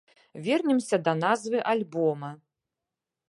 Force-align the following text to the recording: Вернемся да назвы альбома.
Вернемся 0.45 0.97
да 1.07 1.13
назвы 1.19 1.57
альбома. 1.73 2.31